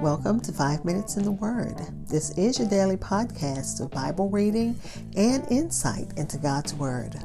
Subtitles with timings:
[0.00, 1.76] Welcome to Five Minutes in the Word.
[2.08, 4.78] This is your daily podcast of Bible reading
[5.16, 7.16] and insight into God's Word.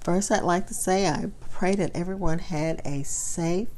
[0.00, 3.68] First, I'd like to say I pray that everyone had a safe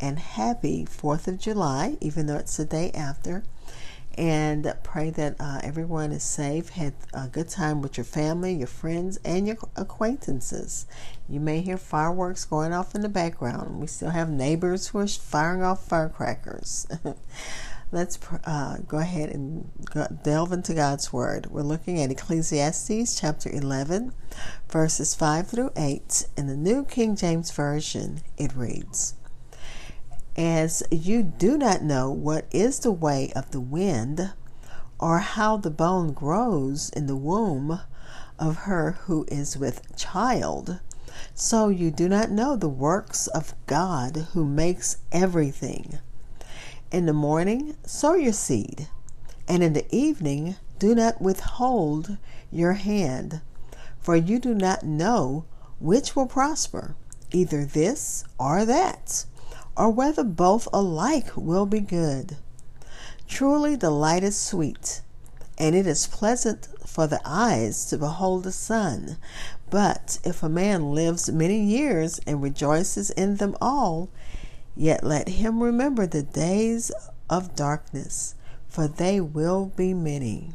[0.00, 3.42] and happy 4th of July, even though it's the day after
[4.16, 8.66] and pray that uh, everyone is safe, had a good time with your family, your
[8.66, 10.86] friends, and your acquaintances.
[11.28, 13.80] You may hear fireworks going off in the background.
[13.80, 16.86] We still have neighbors who are firing off firecrackers.
[17.92, 21.46] Let's uh, go ahead and go, delve into God's Word.
[21.46, 24.12] We're looking at Ecclesiastes chapter 11,
[24.68, 26.26] verses 5 through 8.
[26.36, 29.14] In the New King James Version, it reads,
[30.36, 34.32] as you do not know what is the way of the wind,
[34.98, 37.80] or how the bone grows in the womb
[38.38, 40.80] of her who is with child,
[41.34, 45.98] so you do not know the works of God who makes everything.
[46.90, 48.88] In the morning, sow your seed,
[49.46, 52.18] and in the evening, do not withhold
[52.50, 53.40] your hand,
[54.00, 55.44] for you do not know
[55.78, 56.96] which will prosper,
[57.30, 59.26] either this or that
[59.76, 62.36] or whether both alike will be good.
[63.26, 65.00] Truly, the light is sweet,
[65.58, 69.16] and it is pleasant for the eyes to behold the sun.
[69.70, 74.10] But if a man lives many years and rejoices in them all,
[74.76, 76.92] yet let him remember the days
[77.28, 78.34] of darkness,
[78.68, 80.52] for they will be many.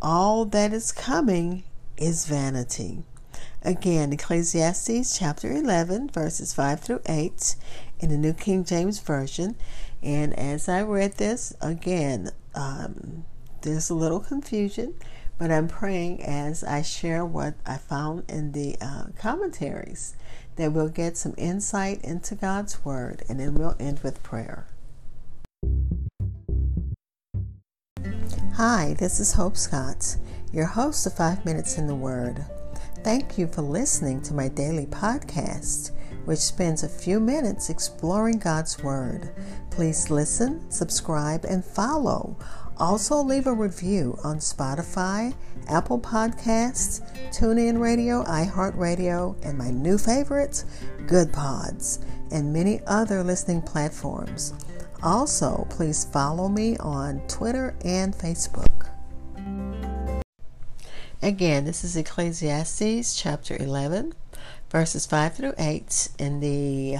[0.00, 1.64] All that is coming
[1.96, 3.02] is vanity.
[3.62, 7.56] Again, Ecclesiastes chapter 11, verses 5 through 8
[8.00, 9.56] in the New King James Version.
[10.02, 13.24] And as I read this, again, um,
[13.62, 14.94] there's a little confusion,
[15.38, 20.14] but I'm praying as I share what I found in the uh, commentaries
[20.56, 24.66] that we'll get some insight into God's Word, and then we'll end with prayer.
[28.54, 30.16] Hi, this is Hope Scott,
[30.50, 32.44] your host of Five Minutes in the Word.
[33.04, 35.90] Thank you for listening to my daily podcast
[36.26, 39.30] which spends a few minutes exploring God's Word.
[39.70, 42.36] Please listen, subscribe, and follow.
[42.78, 45.32] Also, leave a review on Spotify,
[45.68, 47.00] Apple Podcasts,
[47.30, 50.64] TuneIn Radio, iHeartRadio, and my new favorite,
[51.06, 54.52] Goodpods, and many other listening platforms.
[55.02, 58.88] Also, please follow me on Twitter and Facebook.
[61.22, 64.12] Again, this is Ecclesiastes chapter 11
[64.70, 66.98] verses 5 through 8 in the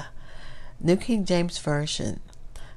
[0.81, 2.21] New King James Version.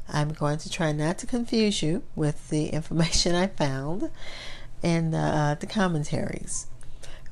[0.08, 4.10] I'm going to try not to confuse you with the information I found
[4.82, 6.68] in uh, the commentaries.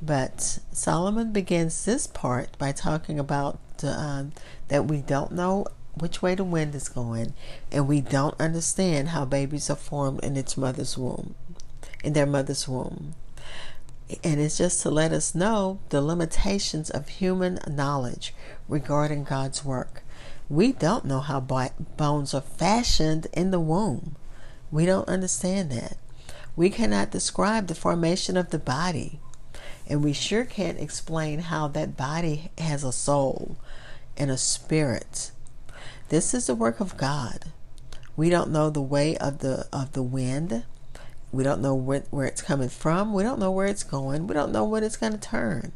[0.00, 4.24] But Solomon begins this part by talking about uh,
[4.68, 7.34] that we don't know which way the wind is going,
[7.72, 11.34] and we don't understand how babies are formed in its mother's womb,
[12.04, 13.14] in their mother's womb
[14.24, 18.34] and it's just to let us know the limitations of human knowledge
[18.68, 20.02] regarding God's work.
[20.48, 24.16] We don't know how bones are fashioned in the womb.
[24.70, 25.98] We don't understand that.
[26.56, 29.20] We cannot describe the formation of the body.
[29.86, 33.56] And we sure can't explain how that body has a soul
[34.16, 35.30] and a spirit.
[36.08, 37.52] This is the work of God.
[38.16, 40.64] We don't know the way of the of the wind.
[41.32, 43.12] We don't know where, where it's coming from.
[43.12, 44.26] We don't know where it's going.
[44.26, 45.72] We don't know what it's going to turn.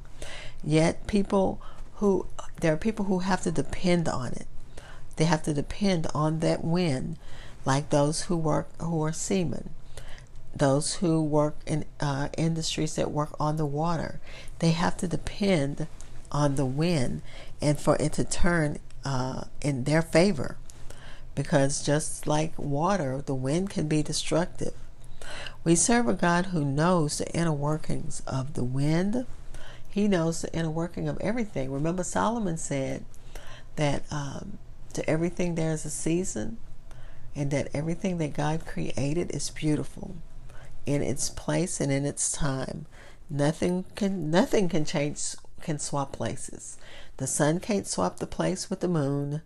[0.65, 1.61] Yet, people
[1.97, 2.27] who,
[2.61, 4.47] there are people who have to depend on it.
[5.17, 7.19] They have to depend on that wind,
[7.65, 9.71] like those who work, who are seamen,
[10.55, 14.21] those who work in uh, industries that work on the water.
[14.61, 15.87] They have to depend
[16.31, 17.23] on the wind
[17.61, 20.57] and for it to turn uh, in their favor.
[21.35, 24.75] Because just like water, the wind can be destructive.
[25.65, 29.27] We serve a God who knows the inner workings of the wind.
[29.89, 31.71] He knows the inner working of everything.
[31.71, 33.05] Remember, Solomon said
[33.77, 34.59] that um,
[34.93, 36.59] to everything there is a season,
[37.35, 40.17] and that everything that God created is beautiful
[40.85, 42.87] in its place and in its time.
[43.31, 46.77] Nothing can nothing can change can swap places.
[47.17, 49.43] The sun can't swap the place with the moon.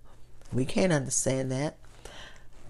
[0.53, 1.77] We can't understand that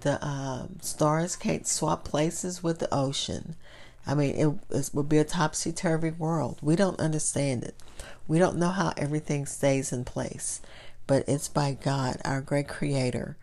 [0.07, 3.57] the um, stars can't swap places with the ocean.
[4.05, 6.59] I mean, it, it would be a topsy turvy world.
[6.61, 7.75] We don't understand it.
[8.25, 10.61] We don't know how everything stays in place.
[11.07, 13.35] But it's by God, our great creator,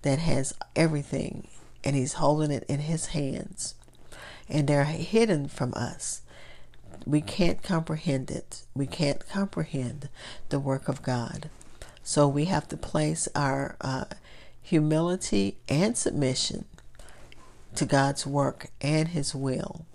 [0.00, 1.48] that has everything,
[1.84, 3.74] and He's holding it in His hands.
[4.48, 6.22] And they're hidden from us.
[7.04, 8.62] We can't comprehend it.
[8.74, 10.08] We can't comprehend
[10.48, 11.50] the work of God.
[12.02, 14.04] So we have to place our uh,
[14.66, 16.64] humility and submission
[17.76, 19.86] to God's work and His will.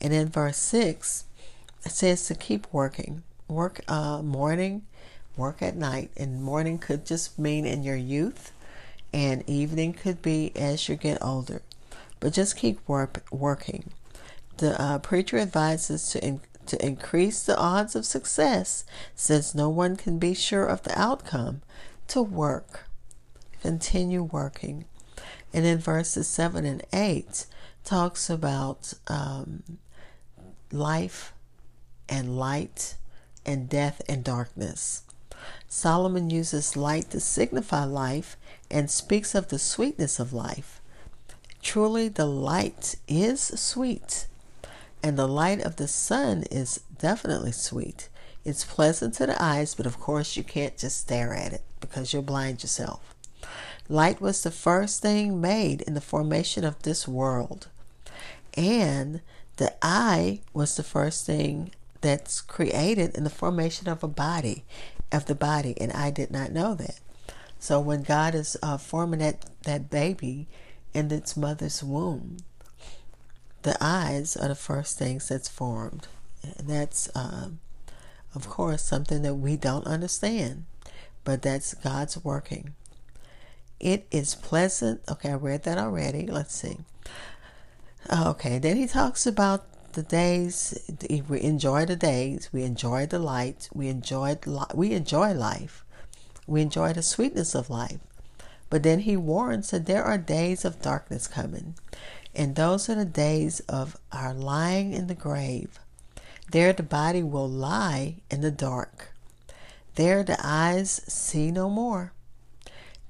[0.00, 1.24] And in verse 6,
[1.84, 3.22] it says to keep working.
[3.48, 4.86] Work uh, morning,
[5.36, 6.10] work at night.
[6.16, 8.52] And morning could just mean in your youth,
[9.12, 11.60] and evening could be as you get older.
[12.18, 13.90] But just keep work, working.
[14.56, 19.96] The uh, preacher advises to, in, to increase the odds of success since no one
[19.96, 21.60] can be sure of the outcome.
[22.08, 22.86] To work.
[23.62, 24.86] Continue working.
[25.54, 27.46] And in verses 7 and 8,
[27.84, 29.62] talks about um,
[30.72, 31.32] life
[32.08, 32.96] and light
[33.46, 35.02] and death and darkness.
[35.68, 38.36] Solomon uses light to signify life
[38.68, 40.80] and speaks of the sweetness of life.
[41.62, 44.26] Truly, the light is sweet,
[45.04, 48.08] and the light of the sun is definitely sweet.
[48.44, 52.12] It's pleasant to the eyes, but of course, you can't just stare at it because
[52.12, 53.14] you'll blind yourself.
[53.92, 57.68] Light was the first thing made in the formation of this world,
[58.54, 59.20] and
[59.58, 64.64] the eye was the first thing that's created in the formation of a body,
[65.12, 67.00] of the body, and I did not know that.
[67.58, 70.48] So when God is uh, forming that, that baby
[70.94, 72.38] in its mother's womb,
[73.60, 76.08] the eyes are the first things that's formed.
[76.42, 77.50] And that's, uh,
[78.34, 80.64] of course, something that we don't understand,
[81.24, 82.72] but that's God's working.
[83.82, 85.02] It is pleasant.
[85.10, 86.28] Okay, I read that already.
[86.28, 86.78] Let's see.
[88.08, 89.64] Oh, okay, then he talks about
[89.94, 90.88] the days.
[91.28, 92.48] We enjoy the days.
[92.52, 94.38] We enjoy the light we enjoy
[94.72, 95.84] we enjoy life.
[96.46, 97.98] We enjoy the sweetness of life.
[98.70, 101.74] But then he warns that there are days of darkness coming.
[102.36, 105.80] And those are the days of our lying in the grave.
[106.52, 109.12] There the body will lie in the dark.
[109.96, 112.12] There the eyes see no more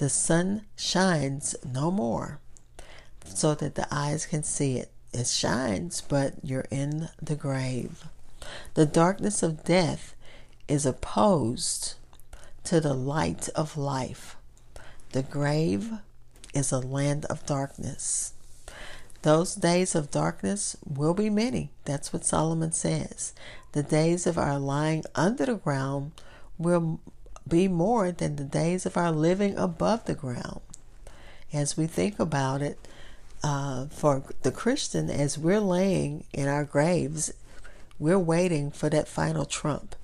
[0.03, 2.41] the sun shines no more
[3.25, 8.03] so that the eyes can see it it shines, but you're in the grave.
[8.75, 10.17] The darkness of death
[10.67, 11.95] is opposed
[12.65, 14.35] to the light of life.
[15.13, 15.93] The grave
[16.53, 18.33] is a land of darkness.
[19.21, 21.71] Those days of darkness will be many.
[21.85, 23.35] That's what Solomon says.
[23.71, 26.11] The days of our lying under the ground
[26.59, 26.99] will
[27.47, 30.61] be more than the days of our living above the ground.
[31.53, 32.79] As we think about it,
[33.43, 37.33] uh, for the Christian, as we're laying in our graves,
[37.99, 39.97] we're waiting for that final trump,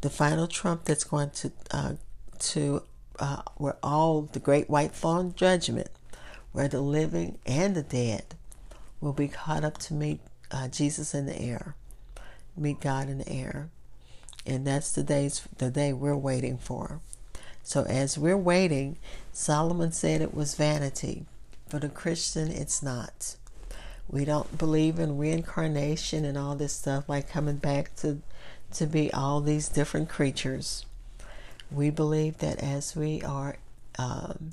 [0.00, 1.92] the final trump that's going to uh,
[2.38, 2.82] to
[3.18, 5.88] uh, where all the great white throne judgment,
[6.52, 8.34] where the living and the dead
[9.00, 10.20] will be caught up to meet
[10.50, 11.74] uh, Jesus in the air,
[12.56, 13.70] meet God in the air,
[14.46, 17.00] and that's the days the day we're waiting for.
[17.62, 18.96] So as we're waiting,
[19.32, 21.26] Solomon said it was vanity
[21.68, 23.36] for the Christian, it's not.
[24.08, 28.20] We don't believe in reincarnation and all this stuff, like coming back to,
[28.74, 30.86] to be all these different creatures.
[31.70, 33.56] We believe that as we are,
[33.98, 34.52] um,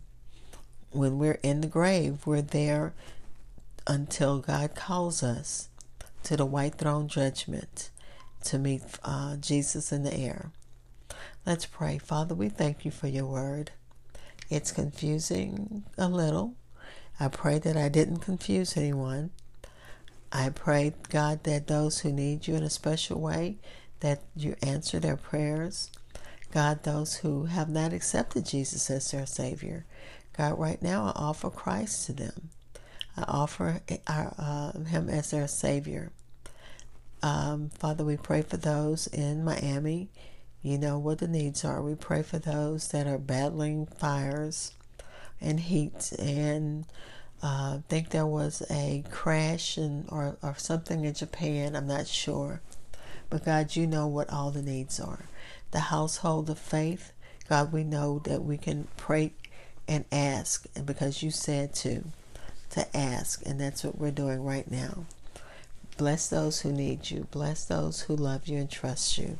[0.92, 2.94] when we're in the grave, we're there
[3.86, 5.70] until God calls us
[6.24, 7.92] to the white throne judgment
[8.44, 10.52] to meet uh, Jesus in the air.
[11.46, 11.98] Let's pray.
[11.98, 13.72] Father, we thank you for your word.
[14.50, 16.56] It's confusing a little,
[17.20, 19.32] I pray that I didn't confuse anyone.
[20.32, 23.58] I pray, God, that those who need you in a special way,
[24.00, 25.92] that you answer their prayers.
[26.52, 29.86] God, those who have not accepted Jesus as their Savior,
[30.38, 32.50] God, right now I offer Christ to them.
[33.16, 36.12] I offer uh, Him as their Savior.
[37.24, 40.10] Um, Father, we pray for those in Miami.
[40.62, 41.82] You know what the needs are.
[41.82, 44.74] We pray for those that are battling fires
[45.42, 46.86] and heat and
[47.42, 51.76] uh, I think there was a crash and or, or something in Japan.
[51.76, 52.62] I'm not sure.
[53.30, 55.26] But God, you know what all the needs are.
[55.72, 57.12] The household of faith,
[57.50, 59.34] God, we know that we can pray
[59.88, 62.06] and ask, and because you said to,
[62.72, 65.06] to ask, and that's what we're doing right now.
[65.98, 67.28] Bless those who need you.
[67.32, 69.38] Bless those who love you and trust you.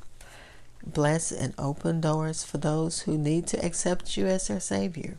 [0.86, 5.18] Bless and open doors for those who need to accept you as their Savior.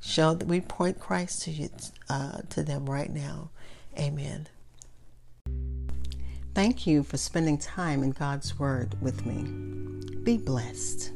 [0.00, 1.70] Show that we point Christ to you,
[2.08, 3.48] uh, to them right now.
[3.98, 4.48] Amen.
[6.54, 9.42] Thank you for spending time in God's Word with me.
[10.22, 11.12] Be blessed.